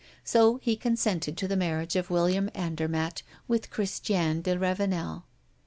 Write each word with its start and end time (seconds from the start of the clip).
So 0.23 0.57
he 0.63 0.77
consented 0.77 1.37
to 1.37 1.47
the 1.47 1.55
marriage 1.55 1.95
of 1.95 2.09
William 2.09 2.49
Andermatt 2.55 3.21
with 3.47 3.69
Christiane 3.69 4.41
de 4.41 4.57
Ravenel. 4.57 5.25